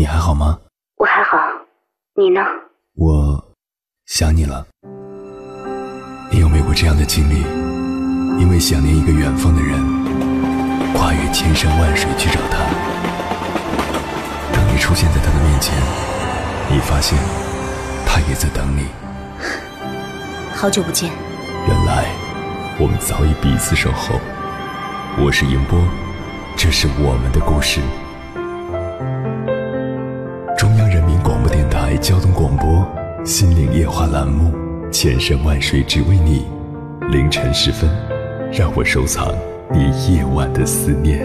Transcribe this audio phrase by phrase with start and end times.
[0.00, 0.58] 你还好吗？
[0.96, 1.36] 我还好，
[2.14, 2.40] 你呢？
[2.96, 3.52] 我
[4.06, 4.66] 想你了。
[6.30, 7.42] 你有没有过这样的经历？
[8.40, 9.78] 因为想念一个远方的人，
[10.94, 12.64] 跨越千山万水去找他。
[14.54, 15.76] 当你出现在他的面前，
[16.70, 17.18] 你发现
[18.06, 18.86] 他也在等你。
[20.54, 21.10] 好久不见。
[21.68, 22.06] 原来
[22.78, 24.18] 我们早已彼此守候。
[25.22, 25.78] 我是迎波，
[26.56, 27.82] 这是我们的故事。
[32.00, 32.66] 交通广播
[33.26, 34.54] 《心灵夜话》栏目，
[34.90, 36.46] 千山万水只为你，
[37.10, 37.90] 凌晨时分，
[38.50, 39.36] 让我收藏
[39.70, 41.20] 你夜晚的思念。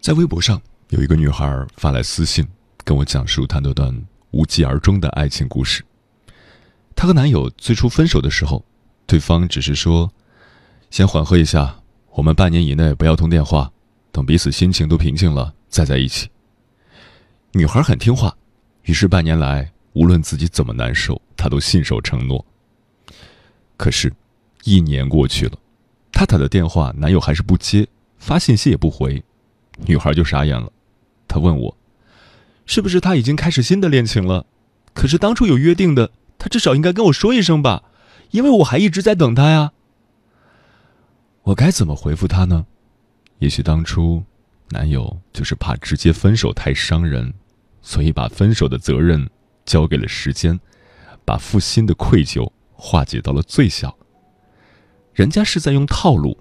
[0.00, 0.58] 在微博上，
[0.88, 2.48] 有一个女孩发来私信，
[2.82, 3.94] 跟我讲述她那段
[4.30, 5.84] 无疾而终的爱情故事。
[6.96, 8.64] 她和男友最初分手的时候，
[9.06, 10.10] 对方只是说
[10.90, 11.76] ：“先缓和一下，
[12.12, 13.70] 我们半年以内不要通电话，
[14.10, 16.28] 等彼此心情都平静了。”再在一起，
[17.56, 18.36] 女孩很听话，
[18.82, 22.44] 于是半年来，无论自己怎么难受，她都信守承诺。
[23.76, 24.12] 可是，
[24.64, 25.56] 一年过去了，
[26.10, 27.86] 她打的电话，男友还是不接，
[28.18, 29.22] 发信息也不回，
[29.86, 30.68] 女孩就傻眼了。
[31.28, 31.76] 她问我，
[32.66, 34.46] 是不是他已经开始新的恋情了？
[34.92, 37.84] 可是当初有约定的，他至少应该跟我说一声吧，
[38.32, 39.70] 因为我还一直在等他呀。
[41.44, 42.66] 我该怎么回复他呢？
[43.38, 44.24] 也许当初。
[44.70, 47.32] 男友就是怕直接分手太伤人，
[47.86, 49.28] 所以把分手的责任
[49.66, 50.58] 交给了时间，
[51.22, 53.94] 把负心的愧疚化解到了最小。
[55.12, 56.36] 人家是在用套路，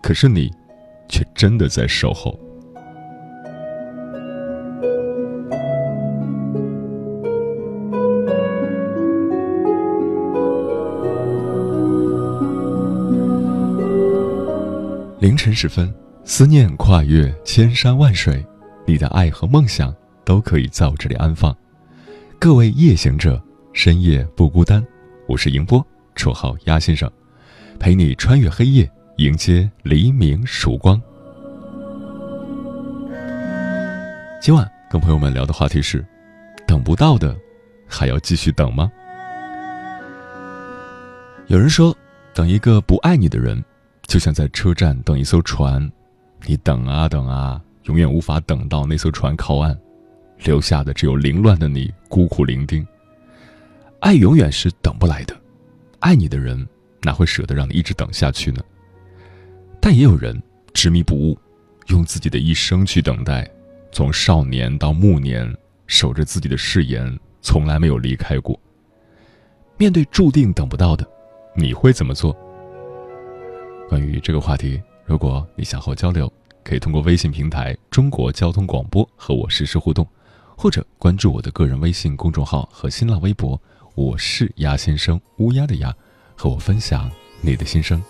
[0.00, 0.48] 可是你
[1.08, 2.38] 却真的在守候。
[15.18, 15.92] 凌晨时分。
[16.26, 18.42] 思念跨越千山万水，
[18.86, 21.54] 你的爱和梦想都可以在我这里安放。
[22.38, 23.40] 各位夜行者，
[23.72, 24.84] 深夜不孤单。
[25.26, 27.10] 我是迎波，绰号鸭先生，
[27.78, 31.00] 陪你穿越黑夜，迎接黎明曙光。
[34.40, 36.04] 今晚跟朋友们聊的话题是：
[36.66, 37.34] 等不到的，
[37.86, 38.90] 还要继续等吗？
[41.46, 41.96] 有人说，
[42.34, 43.62] 等一个不爱你的人，
[44.06, 45.90] 就像在车站等一艘船。
[46.46, 49.74] 你等啊等啊，永远无法等到那艘船靠岸，
[50.42, 52.86] 留下的只有凌乱的你，孤苦伶仃。
[54.00, 55.34] 爱永远是等不来的，
[56.00, 56.66] 爱你的人
[57.02, 58.62] 哪会舍得让你一直等下去呢？
[59.80, 60.42] 但也有人
[60.72, 61.38] 执迷不悟，
[61.88, 63.48] 用自己的一生去等待，
[63.92, 65.50] 从少年到暮年，
[65.86, 68.58] 守着自己的誓言，从来没有离开过。
[69.76, 71.06] 面对注定等不到的，
[71.56, 72.36] 你会怎么做？
[73.88, 74.80] 关于这个话题。
[75.04, 80.06] 如果你想和我交流，可以通过微信平台“中国交通广播”和我实时互动，
[80.56, 83.60] 或者关注我的个人微信公众号和新浪微博
[83.94, 85.94] “我是鸭先生”（乌鸦的鸭），
[86.36, 87.10] 和我分享
[87.40, 88.02] 你的心声。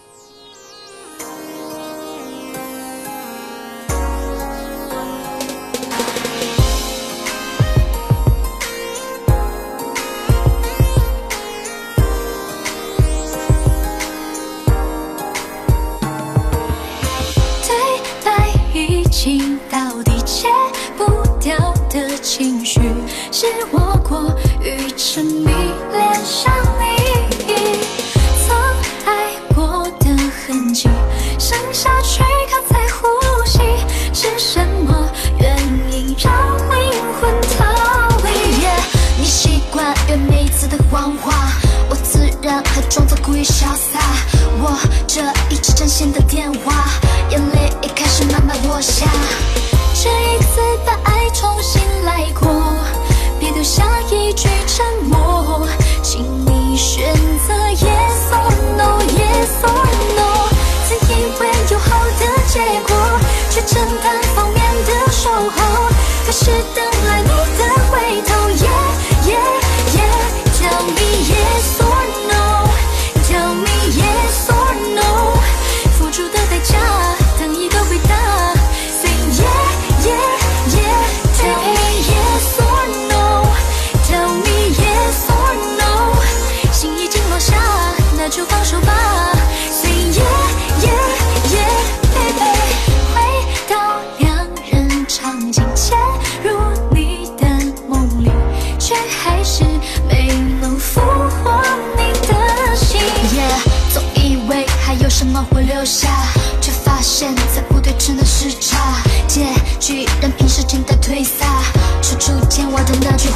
[43.44, 43.83] 会留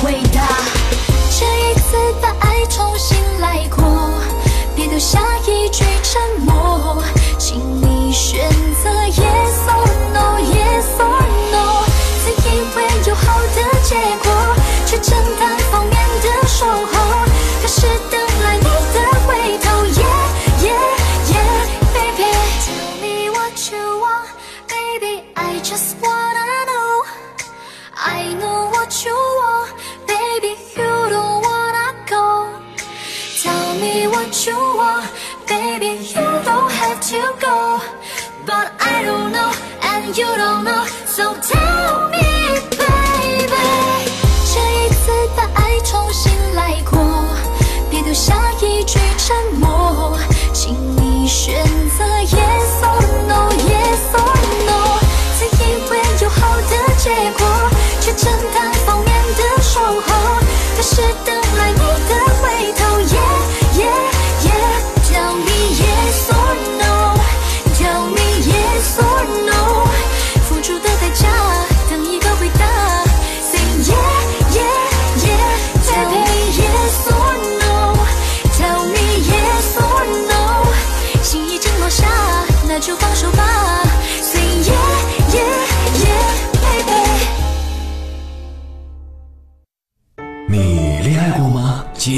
[0.01, 0.47] 回答。
[1.31, 3.85] 这一次把爱重新来过，
[4.75, 7.03] 别留下一句沉默，
[7.39, 8.49] 请你选
[8.83, 8.91] 择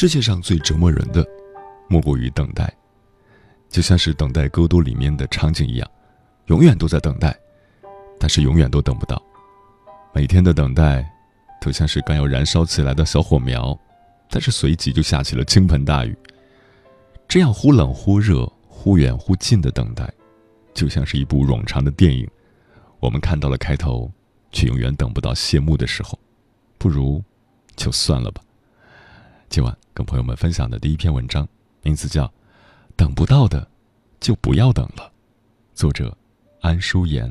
[0.00, 1.22] 世界上最折磨人的，
[1.86, 2.74] 莫过于等待，
[3.68, 5.86] 就像是等待戈多里面的场景一样，
[6.46, 7.38] 永远都在等待，
[8.18, 9.22] 但是永远都等不到。
[10.14, 11.06] 每天的等待，
[11.60, 13.78] 都像是刚要燃烧起来的小火苗，
[14.30, 16.16] 但是随即就下起了倾盆大雨。
[17.28, 20.10] 这样忽冷忽热、忽远忽近的等待，
[20.72, 22.26] 就像是一部冗长的电影，
[23.00, 24.10] 我们看到了开头，
[24.50, 26.18] 却永远等不到谢幕的时候，
[26.78, 27.22] 不如
[27.76, 28.40] 就算了吧。
[29.50, 31.46] 今晚跟朋友们分享的第一篇文章，
[31.82, 32.24] 名字叫
[32.94, 33.68] 《等不到的
[34.20, 35.02] 就不要等了》，
[35.74, 36.16] 作者
[36.60, 37.28] 安淑妍。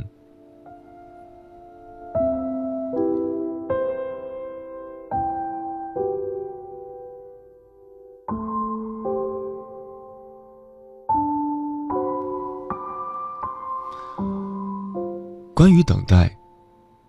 [15.56, 16.38] 关于等待，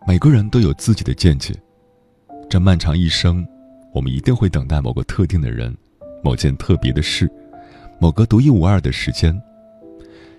[0.07, 1.61] 每个人都有自己的见解。
[2.49, 3.45] 这漫长一生，
[3.93, 5.77] 我们一定会等待某个特定的人，
[6.23, 7.31] 某件特别的事，
[7.99, 9.41] 某个独一无二的时间。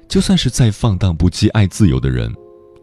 [0.07, 2.33] 就算是再放荡不羁、爱自由的人，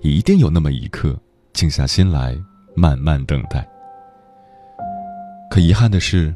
[0.03, 1.19] 也一定有那么一刻，
[1.53, 2.39] 静下心来，
[2.75, 3.69] 慢慢等待。
[5.51, 6.35] 可遗憾的是，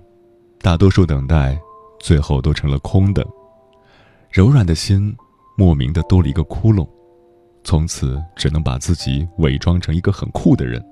[0.60, 1.58] 大多数等待，
[2.00, 3.26] 最后都成了空的。
[4.30, 5.14] 柔软的心，
[5.56, 6.88] 莫名的多了一个窟窿，
[7.64, 10.82] 从此只能把自己伪装成一个很酷的人，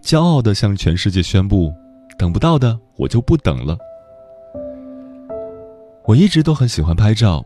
[0.00, 1.72] 骄傲的向全世界宣布。
[2.18, 3.78] 等不到的，我就不等了。
[6.04, 7.44] 我一直都很喜欢拍照，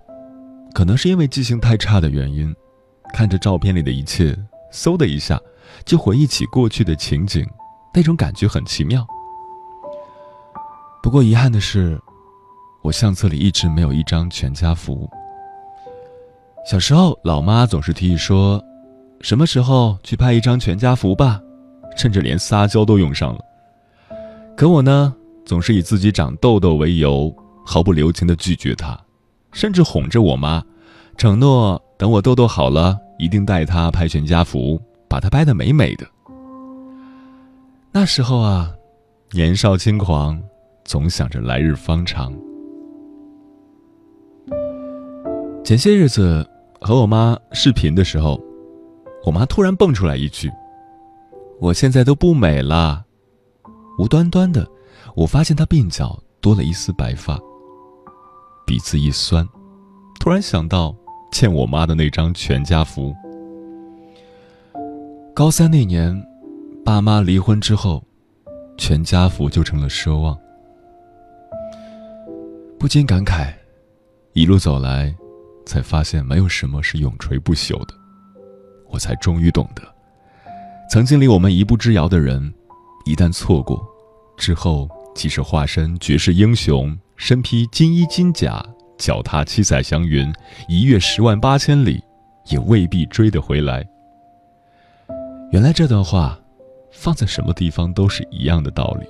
[0.72, 2.54] 可能是因为记性太差的原因，
[3.12, 4.34] 看着照片里的一切，
[4.72, 5.38] 嗖的一下
[5.84, 7.46] 就回忆起过去的情景，
[7.92, 9.06] 那种感觉很奇妙。
[11.02, 12.00] 不过遗憾的是，
[12.82, 15.06] 我相册里一直没有一张全家福。
[16.64, 18.62] 小时候，老妈总是提议说
[19.20, 21.40] ：“什么时候去拍一张全家福吧？”
[21.94, 23.40] 甚至连撒娇都用上了。
[24.56, 28.98] 可我呢，总是以自己长痘痘为由，毫不留情地拒绝她，
[29.50, 30.62] 甚至哄着我妈，
[31.16, 36.06] 承诺等我痘痘好了，一定带她拍全家福，把她拍得美美的。
[37.90, 38.70] 那时候啊，
[39.32, 40.40] 年少轻狂，
[40.84, 42.32] 总想着来日方长。
[45.64, 46.46] 前些日子
[46.80, 48.40] 和我妈视频的时候，
[49.24, 50.50] 我妈突然蹦出来一句
[51.60, 53.04] ：“我现在都不美了。”
[53.98, 54.66] 无端端的，
[55.14, 57.38] 我发现他鬓角多了一丝白发。
[58.66, 59.46] 鼻子一酸，
[60.20, 60.94] 突然想到
[61.32, 63.14] 欠我妈的那张全家福。
[65.34, 66.14] 高三那年，
[66.84, 68.02] 爸妈离婚之后，
[68.76, 70.38] 全家福就成了奢望。
[72.78, 73.52] 不禁感慨，
[74.32, 75.14] 一路走来，
[75.64, 77.94] 才发现没有什么是永垂不朽的。
[78.88, 79.82] 我才终于懂得，
[80.90, 82.52] 曾经离我们一步之遥的人，
[83.04, 83.84] 一旦错过，
[84.36, 88.64] 之后即使化身绝世英雄，身披金衣金甲，
[88.96, 90.32] 脚踏七彩祥云，
[90.68, 92.02] 一跃十万八千里，
[92.46, 93.86] 也未必追得回来。
[95.50, 96.38] 原来这段话，
[96.90, 99.06] 放在什么地方都是一样的道理。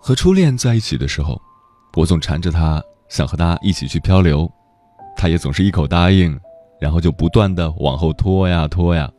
[0.00, 1.38] 和初恋在一起的时候，
[1.98, 4.48] 我总缠着他，想和他一起去漂流，
[5.16, 6.38] 他也总是一口答应，
[6.78, 9.10] 然后就不断的往后拖呀拖呀。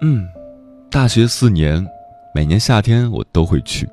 [0.00, 0.26] 嗯，
[0.90, 1.86] 大学四年，
[2.34, 3.88] 每年夏天我都会去，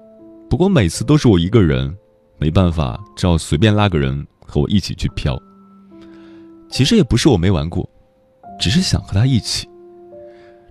[0.50, 1.96] 不过每次都是我一个人，
[2.40, 5.40] 没办法，只好随便拉个人和我一起去漂。
[6.68, 7.88] 其实也不是我没玩过，
[8.60, 9.70] 只是想和他一起，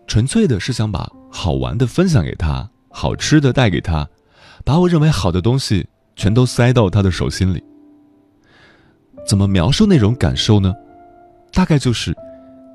[0.09, 4.04] 纯粹的是想把好玩的分享给他，好吃的带给他。
[4.64, 7.62] 把我认为好的东西全都塞到他的手心里。
[9.26, 10.75] 怎么描述那种感受呢？
[11.52, 12.14] 大概就是，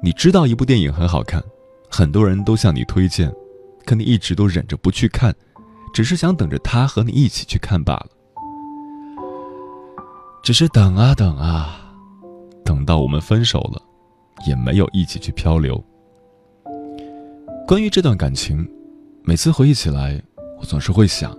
[0.01, 1.43] 你知道一部电影很好看，
[1.89, 3.31] 很多人都向你推荐，
[3.85, 5.35] 可你一直都忍着不去看，
[5.93, 8.07] 只是想等着他和你一起去看罢了。
[10.41, 11.93] 只是等啊等啊，
[12.63, 13.81] 等到我们分手了，
[14.47, 15.83] 也没有一起去漂流。
[17.67, 18.67] 关于这段感情，
[19.21, 20.19] 每次回忆起来，
[20.59, 21.37] 我总是会想。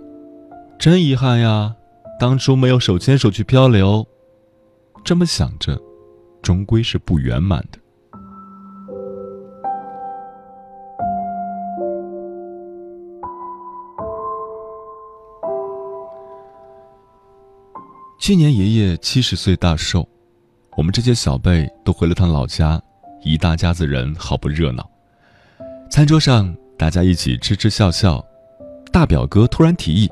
[0.79, 1.75] 真遗憾呀，
[2.21, 4.07] 当初没有手牵手去漂流。
[5.03, 5.75] 这么想着，
[6.39, 7.79] 终归是不圆满的。
[18.19, 20.07] 去年爷爷七十岁大寿，
[20.77, 22.79] 我们这些小辈都回了趟老家，
[23.23, 24.87] 一大家子人好不热闹。
[25.89, 28.23] 餐桌上，大家一起吃吃笑笑。
[28.91, 30.07] 大表哥突然提议。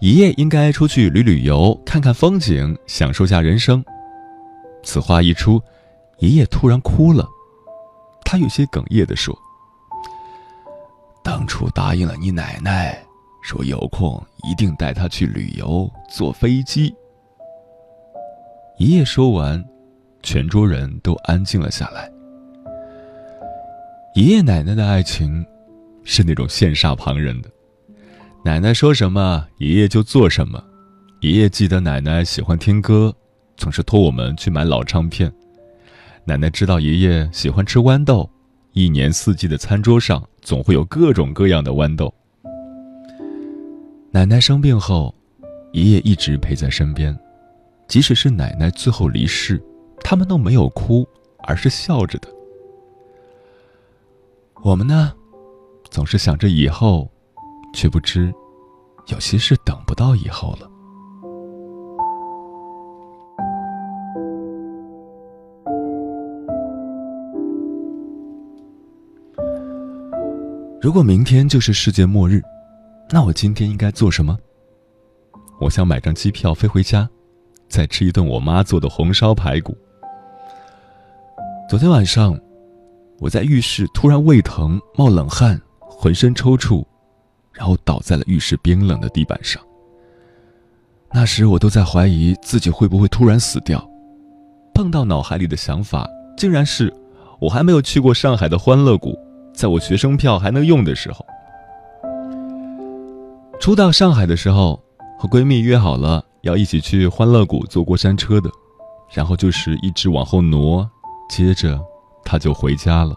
[0.00, 3.84] 爷爷应该出去旅旅游，看看风景，享受下人生。
[4.82, 5.62] 此话一出，
[6.18, 7.26] 爷爷突然哭了。
[8.24, 9.36] 他有些哽咽地说
[11.22, 12.98] ：“当初答应了你奶奶，
[13.42, 16.92] 说有空一定带她去旅游，坐飞机。”
[18.78, 19.62] 爷爷说完，
[20.22, 22.10] 全桌人都安静了下来。
[24.14, 25.46] 爷爷奶奶的爱情，
[26.02, 27.50] 是那种羡煞旁人的。
[28.44, 30.62] 奶奶说什么，爷爷就做什么。
[31.20, 33.14] 爷爷记得奶奶喜欢听歌，
[33.56, 35.32] 总是托我们去买老唱片。
[36.24, 38.28] 奶奶知道爷爷喜欢吃豌豆，
[38.72, 42.12] 一年四季的餐桌上总会有各种各样的豌豆。
[44.10, 45.14] 奶奶生病后，
[45.72, 47.16] 爷爷一直陪在身边，
[47.86, 49.62] 即使是奶奶最后离世，
[50.00, 51.06] 他们都没有哭，
[51.44, 52.28] 而是笑着的。
[54.64, 55.12] 我们呢，
[55.90, 57.08] 总是想着以后。
[57.72, 58.32] 却不知，
[59.08, 60.68] 有些事等不到以后了。
[70.80, 72.42] 如果明天就是世界末日，
[73.10, 74.36] 那我今天应该做什么？
[75.60, 77.08] 我想买张机票飞回家，
[77.68, 79.76] 再吃一顿我妈做的红烧排骨。
[81.68, 82.36] 昨天晚上，
[83.20, 86.84] 我在浴室突然胃疼、冒冷汗、浑身抽搐。
[87.62, 89.62] 然后倒在了浴室冰冷的地板上。
[91.12, 93.88] 那时我都在怀疑自己会不会突然死掉，
[94.74, 96.04] 碰到脑海里的想法
[96.36, 96.92] 竟然是，
[97.38, 99.16] 我还没有去过上海的欢乐谷，
[99.54, 101.24] 在我学生票还能用的时候。
[103.60, 104.82] 初到上海的时候，
[105.16, 108.50] 和闺蜜约好了要一起去欢乐谷坐过山车的，
[109.12, 110.90] 然后就是一直往后挪，
[111.30, 111.80] 接着
[112.24, 113.14] 她就回家了。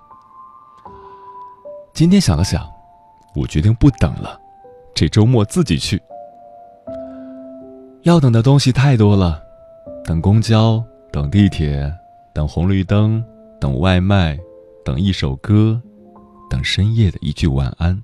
[1.96, 2.75] 今天想了想。
[3.36, 4.39] 我决定不等了，
[4.94, 6.01] 这周末自己去。
[8.04, 9.44] 要等的东西太多了，
[10.06, 11.92] 等公交，等地铁，
[12.34, 13.24] 等红绿灯，
[13.60, 14.39] 等外卖，
[14.84, 15.82] 等一首歌，
[16.50, 18.01] 等深夜的一句晚安，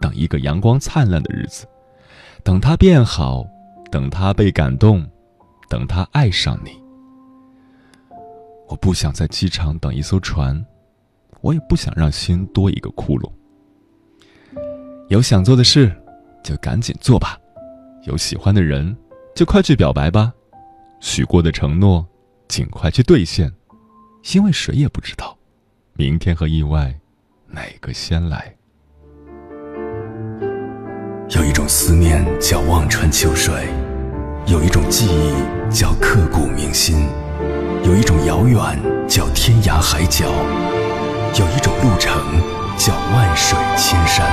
[0.00, 1.66] 等一个阳光灿烂的日子，
[2.44, 3.44] 等他变好，
[3.90, 5.04] 等他被感动，
[5.68, 6.70] 等他爱上你。
[8.68, 10.64] 我不想在机场等一艘船，
[11.40, 13.30] 我也不想让心多一个窟窿。
[15.12, 15.94] 有想做的事，
[16.42, 17.36] 就赶紧做吧；
[18.04, 18.96] 有喜欢的人，
[19.36, 20.32] 就快去表白吧；
[21.00, 22.06] 许过的承诺，
[22.48, 23.52] 尽快去兑现，
[24.32, 25.36] 因为谁也不知道，
[25.92, 26.98] 明天和意外，
[27.46, 28.56] 哪个先来。
[31.36, 33.52] 有一种思念叫望穿秋水，
[34.46, 37.06] 有一种记忆叫刻骨铭心，
[37.84, 38.58] 有一种遥远
[39.06, 40.24] 叫天涯海角，
[41.38, 42.16] 有一种路程
[42.84, 44.26] 叫万水千山。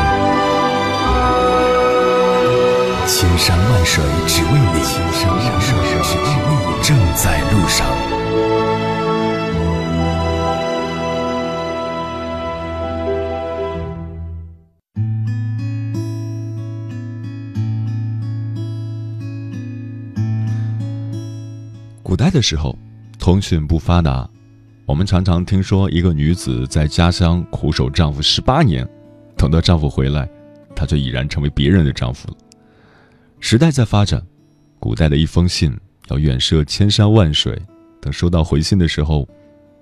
[3.05, 7.85] 千山万水只为你，千山万水只为你，正在路上。
[22.01, 22.75] 古代的时候，
[23.19, 24.27] 通讯不发达，
[24.89, 28.89] 我们常常听说一个女子在家乡苦守丈夫十八年，
[29.38, 30.27] 等到丈夫回来，
[30.75, 32.38] 她就已然成为别人的丈夫了。
[33.39, 34.19] 时代在发展，
[34.79, 35.72] 古代的一封信
[36.08, 37.55] 要远涉千山万水，
[38.01, 39.29] 等收到回信的时候，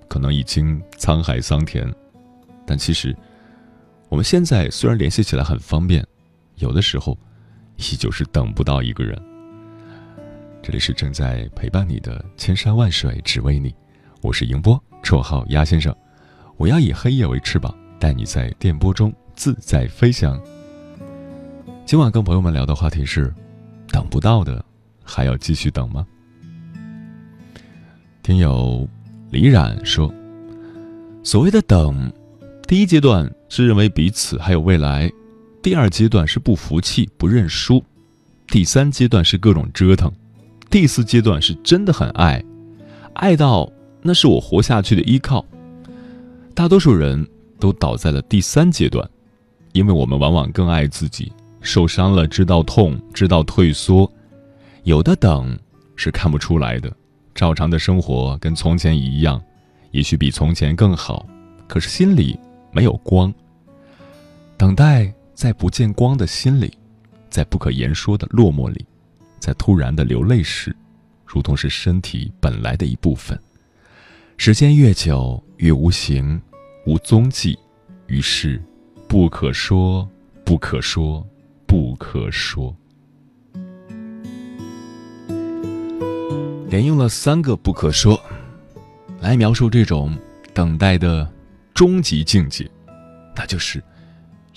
[0.08, 1.90] 可能已经沧海桑田。
[2.66, 3.16] 但其实，
[4.10, 6.06] 我们现在虽然联系起来很方便，
[6.56, 7.16] 有的时候，
[7.78, 9.18] 依旧是等不到一个人。
[10.62, 13.74] 这里是正在陪伴你的千山万水只为你，
[14.28, 15.94] 我是迎波，绰号鸭先生。
[16.58, 20.38] 我要以黑夜为翅膀，带你在电波中自在飞翔。
[21.86, 23.32] 今晚跟朋友们聊的话题是：
[23.90, 24.62] 等不到的，
[25.02, 26.06] 还要继续等吗？
[28.22, 28.86] 听友
[29.30, 30.12] 李冉说，
[31.22, 32.12] 所谓的等，
[32.66, 35.10] 第一阶段是认为彼此还有未来，
[35.62, 37.82] 第二阶段是不服气不认输，
[38.48, 40.12] 第三阶段是各种折腾。
[40.68, 42.44] 第四阶段是真的很爱，
[43.14, 45.44] 爱到那是我活下去的依靠。
[46.54, 47.26] 大多数人
[47.60, 49.08] 都倒在了第三阶段，
[49.72, 54.10] 因为我们往往更爱自己，受伤了知道痛，知道退缩。
[54.84, 55.58] 有的等
[55.96, 56.90] 是看不出来的，
[57.34, 59.40] 照常的生活跟从前一样，
[59.90, 61.26] 也许比从前更好，
[61.66, 62.38] 可是心里
[62.72, 63.32] 没有光。
[64.56, 66.72] 等待在不见光的心里，
[67.30, 68.84] 在不可言说的落寞里。
[69.38, 70.74] 在突然的流泪时，
[71.24, 73.38] 如同是身体本来的一部分。
[74.40, 76.40] 时间越久越无形，
[76.86, 77.58] 无踪迹，
[78.06, 78.62] 于是
[79.08, 80.08] 不可说，
[80.44, 81.26] 不可说，
[81.66, 82.74] 不可说。
[86.68, 88.18] 连用了三个“不可说”
[89.20, 90.16] 来描述这种
[90.54, 91.28] 等待的
[91.74, 92.70] 终极境界，
[93.34, 93.82] 那就是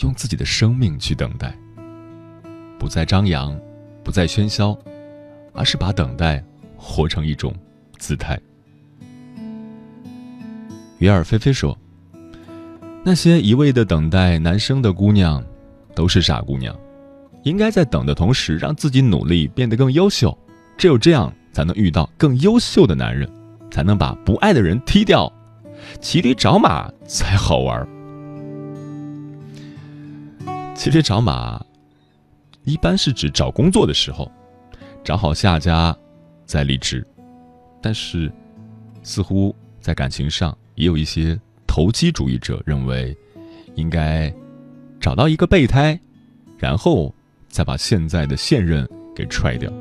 [0.02, 1.58] 用自己的生命去等待，
[2.78, 3.60] 不再张扬。
[4.04, 4.76] 不再喧嚣，
[5.54, 6.44] 而是把等待
[6.76, 7.54] 活成一种
[8.00, 8.39] 姿态。
[11.02, 11.76] 鱼儿菲菲说
[13.04, 15.44] ：“那些一味的等待男生的姑娘，
[15.96, 16.80] 都是傻姑娘。
[17.42, 20.38] 应该在等的同时，让自己努力变得更优秀。
[20.78, 23.28] 只有这样，才能遇到更优秀的男人，
[23.72, 25.32] 才能把不爱的人踢掉。
[26.00, 27.88] 骑驴找马才好玩。
[30.76, 31.60] 骑驴找马。”
[32.64, 34.32] 一般是指找工作的时候，
[35.04, 35.98] 找好下家，
[36.46, 37.04] 再离职。
[37.82, 38.32] 但是，
[39.02, 43.16] 似乎在感情上也有一些投机主义者认为，
[43.76, 44.34] 应该
[45.00, 46.00] 找到一个备胎，
[46.58, 47.14] 然后
[47.50, 49.72] 再把现在的现任给踹掉。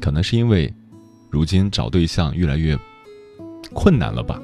[0.00, 0.72] 可能是因为，
[1.30, 2.78] 如今找对象越来越
[3.72, 4.40] 困难了吧，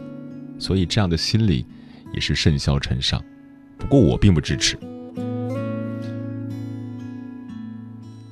[0.59, 1.67] 所以这样的心理
[2.13, 3.23] 也是甚嚣尘上。
[3.77, 4.77] 不过我并不支持。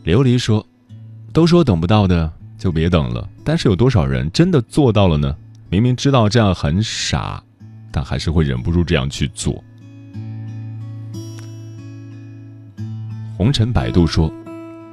[0.05, 0.65] 琉璃说
[1.33, 5.37] ：“都说等不到的就别等了，但是有多少人真的做到了呢？
[5.69, 7.43] 明明知道这样很傻，
[7.91, 9.63] 但还是会忍不住这样去做。”
[13.37, 14.33] 红尘摆渡说：“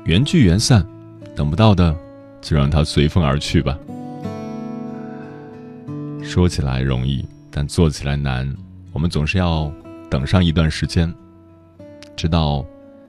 [0.06, 0.86] 缘聚缘散，
[1.36, 1.96] 等不到的
[2.42, 3.78] 就让它随风而去吧。”
[6.24, 8.52] 说起来容易，但做起来难。
[8.92, 9.72] 我们总是要
[10.10, 11.14] 等上一段时间，
[12.16, 12.66] 直到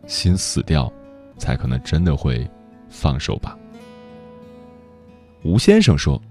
[0.06, 0.92] 心死掉。
[1.36, 2.48] 才可能真的会
[2.88, 3.58] 放手吧。
[5.42, 6.22] 吴先生说：“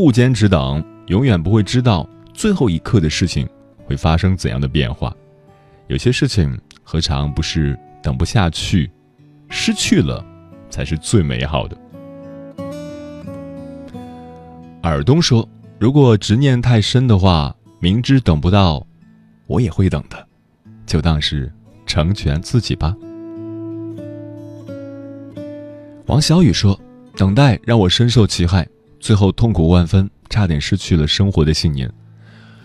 [0.00, 3.48] 不坚持等，永远不会知道最后一刻的事情
[3.84, 5.12] 会发生怎样的变化。
[5.88, 8.88] 有些事情何尝不是等不下去，
[9.48, 10.24] 失去了
[10.70, 11.76] 才是最美好的。”
[14.82, 15.46] 尔东说
[15.80, 18.86] ：“如果执念太深的话，明知等不到，
[19.48, 20.24] 我也会等的，
[20.86, 21.52] 就当是
[21.86, 22.94] 成全自己吧。”
[26.06, 26.80] 王小雨说
[27.18, 28.64] ：“等待让我深受其害，
[29.00, 31.90] 最后痛苦万分，差点失去了生活的信念。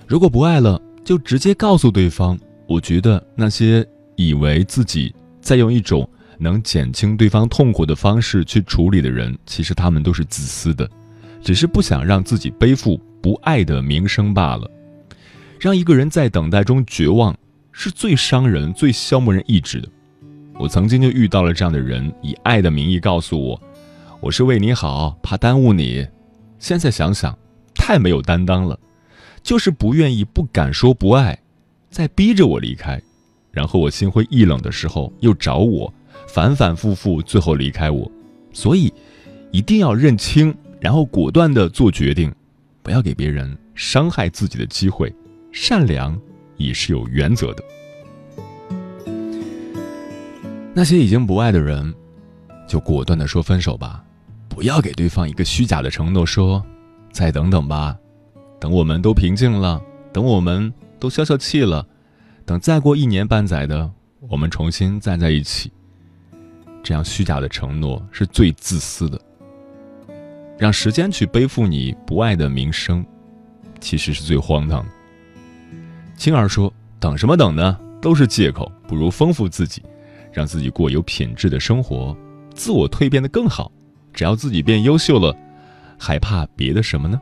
[0.08, 10.90] 如果不爱了，就直接告诉对方，我觉得那些以为自己在用一种能减轻对方痛苦的方式去处理的人，其实他们都是自私的，
[11.42, 14.70] 只是不想让自己背负不爱的名声罢了。
[15.60, 17.34] 让一个人在等待中绝望，
[17.72, 19.88] 是最伤人、最消磨人意志的。
[20.60, 23.62] 我曾经就遇到了这样的人，以爱的名义告诉我，
[24.20, 26.06] 我是为你好，怕耽误你。
[26.64, 27.38] 现在想想，
[27.76, 28.80] 太没有担当了，
[29.44, 31.38] 就是不愿意、不敢说不爱，
[31.90, 33.02] 在逼着我离开。
[33.52, 35.94] 然后我心灰意冷的时候又找我，
[36.26, 38.10] 反反复复，最后离开我。
[38.54, 38.94] 所以，
[39.52, 42.34] 一定要认清，然后果断的做决定，
[42.82, 45.14] 不要给别人伤害自己的机会。
[45.52, 46.18] 善良
[46.56, 47.64] 也是有原则的。
[50.74, 51.94] 那些已经不爱的人，
[52.66, 54.02] 就果断的说分手吧，
[54.54, 56.64] 不要给对方一个虚假的承诺，说
[57.12, 57.98] 再等等吧，
[58.60, 59.82] 等我们都平静了，
[60.14, 61.86] 等我们都消消气了，
[62.46, 63.90] 等再过一年半载的，
[64.30, 65.72] 我们重新站在一起。
[66.84, 69.20] 这样虚假的承诺是最自私的，
[70.58, 73.04] 让时间去背负你不爱的名声，
[73.80, 74.90] 其实是最荒唐的。
[76.16, 77.80] 青儿说：“等什么等呢？
[78.02, 79.82] 都是借口，不如丰富自己。”
[80.32, 82.18] 让自己过有品质的生活，
[82.56, 83.72] 自我蜕变的更好。
[84.14, 85.36] 只要自己变优秀了，
[85.98, 87.20] 还怕别的什么呢？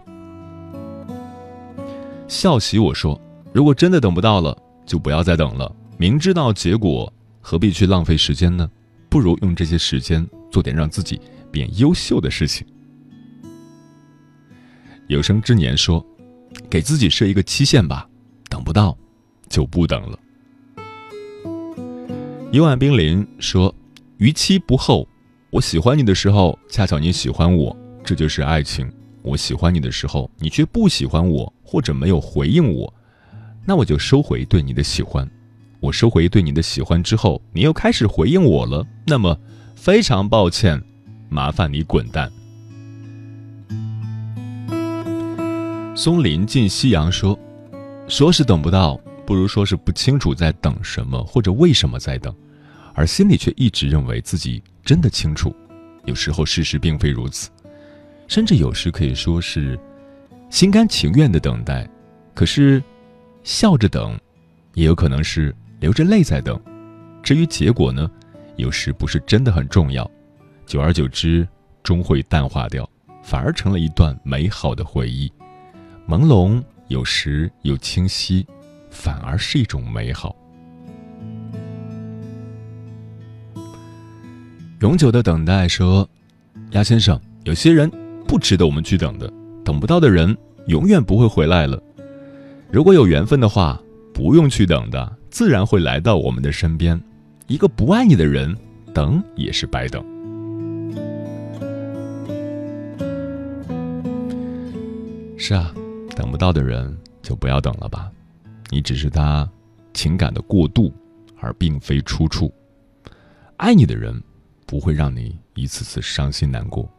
[2.28, 3.20] 笑喜我说
[3.54, 5.74] ：“如果真的等不到了，就不要再等了。
[5.98, 8.70] 明知道结果，何必去浪费时间呢？
[9.10, 11.20] 不如用这些时间做点让自己
[11.52, 12.66] 变优秀的事情。”
[15.08, 16.06] 有生之年说
[16.70, 18.08] ：“给自己设一个期限吧，
[18.48, 18.98] 等不到，
[19.50, 20.18] 就不等了。”
[22.52, 23.74] 一碗冰凌说
[24.20, 25.06] ：“逾期不候，
[25.52, 28.90] 我喜欢你的时候，恰巧你喜欢我，这就是爱情。
[29.22, 32.94] 我喜欢你的时候，你却不喜欢我，或者没有回应我，
[33.66, 35.30] 那我就收回对你的喜欢。
[35.82, 39.38] 我收回对你的喜欢之后，你又开始回应我了，那么
[39.76, 40.82] 非常抱歉，
[41.28, 42.32] 麻烦你滚蛋。”
[45.94, 47.38] 松林进夕阳说
[48.08, 52.34] ：“说是等不到。”不如说是不清楚在等什么，或者为什么在等，
[52.94, 55.56] 而心里却一直认为自己真的清楚。
[56.06, 57.50] 有时候事实并非如此，
[58.28, 59.80] 甚至有时可以说是
[60.50, 61.88] 心甘情愿的等待。
[62.34, 62.82] 可是
[63.44, 64.20] 笑着等，
[64.74, 66.60] 也有可能是流着泪在等。
[67.22, 68.10] 至于结果呢，
[68.56, 70.10] 有时不是真的很重要。
[70.66, 71.48] 久而久之，
[71.84, 72.90] 终会淡化掉，
[73.24, 75.32] 反而成了一段美好的回忆，
[76.08, 78.46] 朦胧有时又清晰。
[78.94, 80.36] 反而是一种美好。
[84.82, 86.10] 永久的等待说
[86.74, 87.88] ：“鸭先生，有些人
[88.28, 89.32] 不值得我们去等的，
[89.64, 91.80] 等不到的人永远不会回来了。
[92.72, 93.80] 如果有缘分的话，
[94.12, 97.00] 不用去等的，自然会来到我们的身边。
[97.46, 98.58] 一个不爱你的人，
[98.92, 100.04] 等也是白等。
[105.38, 105.72] 是啊，
[106.16, 106.92] 等不到的人
[107.22, 108.10] 就不要等了吧。”
[108.72, 109.48] 你只是他
[109.94, 110.92] 情感的过渡，
[111.40, 112.52] 而并非出处。
[113.58, 114.20] 爱你的人
[114.72, 116.90] 不会让你一次次伤心难过。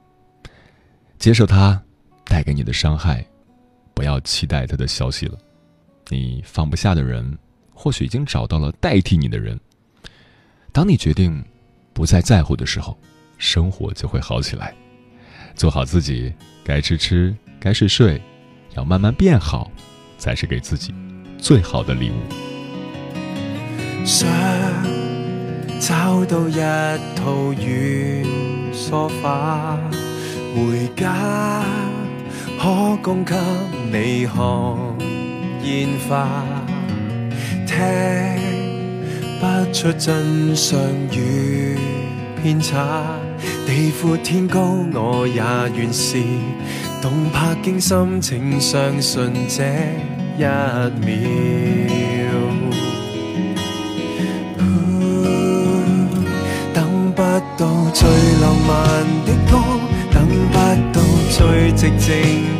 [1.18, 1.82] 接受他
[2.22, 3.24] 带给你的伤害，
[3.94, 5.38] 不要期待他的消息了。
[6.10, 7.38] 你放不下的人，
[7.72, 9.58] 或许已经找到了代替你的人。
[10.70, 11.42] 当你决定
[11.94, 12.94] 不再在乎的时候，
[13.38, 14.74] 生活就会好起来。
[15.54, 16.30] 做好自己，
[16.62, 18.20] 该吃吃，该睡睡，
[18.76, 19.70] 要慢慢变好，
[20.18, 20.94] 才是给自己。
[21.38, 22.16] 最好的礼物。
[25.84, 26.60] 找到一
[27.16, 29.76] 套软梳化，
[30.54, 31.64] 回家
[32.56, 33.34] 可供给
[33.90, 34.36] 你看
[35.64, 36.44] 烟花，
[37.66, 37.74] 听
[39.40, 40.78] 不出真相
[41.10, 41.76] 与
[42.40, 43.02] 偏差，
[43.66, 44.60] 地阔天高
[44.94, 45.42] 我也
[45.76, 46.16] 愿是，
[47.02, 49.64] 动魄惊心，请相信这。
[50.38, 52.21] 一秒，
[57.92, 58.08] 最
[58.40, 59.58] 浪漫的歌，
[60.12, 60.58] 等不
[60.92, 61.00] 到
[61.30, 62.08] 最寂静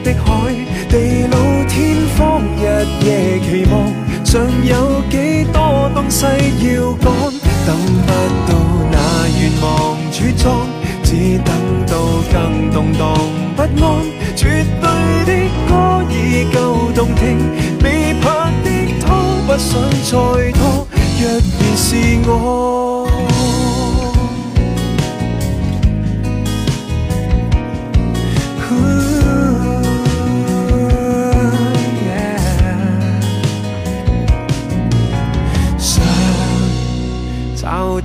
[0.04, 0.54] 的海，
[0.88, 1.36] 地老
[1.68, 3.74] 天荒，日夜期望，
[4.24, 7.12] 尚有几多东西要赶？
[7.64, 8.12] 等不
[8.50, 8.58] 到
[8.90, 8.96] 那
[9.40, 10.66] 愿望主装，
[11.02, 11.54] 只等
[11.86, 11.94] 到
[12.32, 13.00] 更动荡
[13.56, 14.04] 不安，
[14.36, 14.86] 绝对
[15.24, 15.30] 的
[15.68, 17.38] 歌已够动听。
[17.82, 18.66] 未拍的
[19.00, 19.06] 拖
[19.46, 20.86] 不想再拖，
[21.20, 21.96] 若然是
[22.28, 22.91] 我。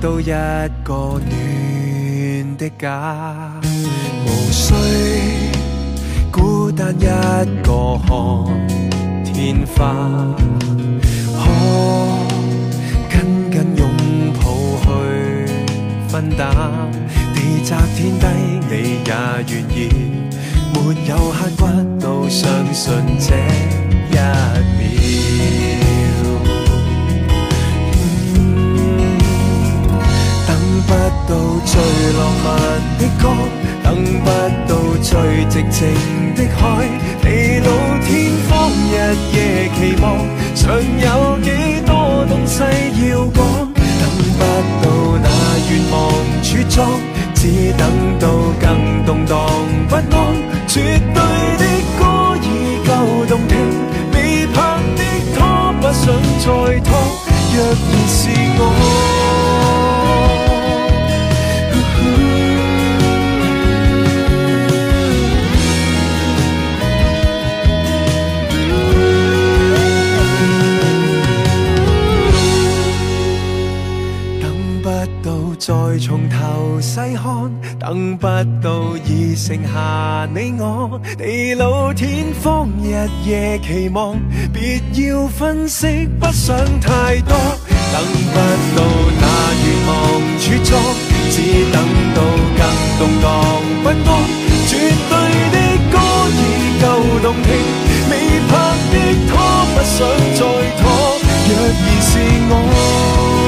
[0.08, 0.24] 到一
[0.84, 3.52] 个暖的家，
[4.24, 4.72] 无需
[6.32, 7.04] 孤单一
[7.62, 8.08] 个看
[9.22, 9.94] 天花，
[13.10, 13.82] 可紧紧拥
[14.32, 14.40] 抱
[14.80, 14.86] 去
[16.08, 16.56] 分担。
[17.34, 18.24] 地窄天低，
[18.70, 18.72] 你
[19.04, 19.12] 也
[19.46, 19.78] 愿意，
[20.72, 21.62] 没有刻骨
[22.00, 22.90] 都相信
[23.20, 23.36] 这
[24.08, 24.16] 一
[24.78, 25.67] 面。
[31.64, 31.80] 最
[32.18, 32.46] 浪漫
[32.98, 33.24] 的歌，
[33.82, 33.86] 等
[34.22, 34.26] 不
[34.68, 35.10] 到最
[35.46, 35.78] 寂静
[36.34, 36.88] 的海，
[37.22, 37.26] 地
[37.60, 37.68] 老
[38.06, 38.08] 天
[38.48, 38.92] 荒，日
[39.32, 39.36] 夜
[39.74, 40.04] 期望，
[40.54, 41.46] 尚有几
[41.86, 41.90] 多
[42.28, 42.62] 东西
[43.08, 43.36] 要讲？
[44.00, 44.02] 等
[44.38, 44.40] 不
[44.82, 44.86] 到
[45.22, 45.26] 那
[45.70, 45.94] 愿望
[46.42, 46.76] 茁壮，
[47.34, 47.40] 只
[47.76, 47.82] 等
[48.18, 48.28] 到
[48.60, 48.66] 更
[49.04, 49.36] 动荡
[49.88, 50.06] 不安。
[50.66, 51.18] 绝对
[51.58, 51.64] 的
[51.98, 52.02] 歌
[52.42, 52.46] 已
[52.86, 52.90] 够
[53.26, 53.56] 动听，
[54.12, 54.56] 未拍
[54.96, 55.02] 的
[55.34, 55.36] 拖
[55.80, 56.02] 不想
[56.40, 56.88] 再拖，
[57.54, 57.72] 若然
[58.08, 58.18] 是
[58.58, 58.60] 我。
[77.88, 78.26] 等不
[78.62, 84.14] 到已剩下你我，地老天荒，日夜期望，
[84.52, 87.34] 別要分析，不想太多，
[87.90, 88.36] 等不
[88.76, 88.84] 到
[89.18, 89.24] 那
[89.64, 89.94] 願望
[90.38, 90.76] 茁壯，
[91.30, 91.40] 只
[91.72, 91.80] 等
[92.14, 92.20] 到
[92.58, 92.60] 更
[92.98, 93.24] 動盪
[93.82, 94.12] 不安，
[94.66, 94.70] 絕
[95.08, 95.12] 對
[95.48, 95.56] 的
[95.90, 95.96] 歌
[96.36, 96.44] 已
[96.82, 96.84] 夠
[97.22, 97.48] 動聽，
[98.10, 98.12] 未
[98.50, 98.52] 拍
[98.92, 98.94] 的
[99.30, 99.32] 拖
[99.72, 99.96] 不想
[100.34, 100.40] 再
[100.76, 100.84] 拖，
[101.48, 102.12] 若然是
[102.50, 103.47] 我。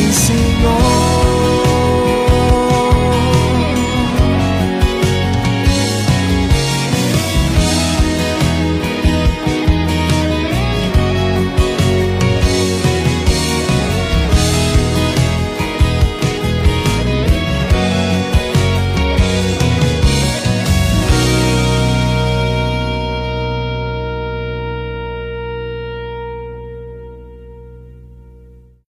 [0.00, 0.32] 仍是
[0.62, 1.39] 我。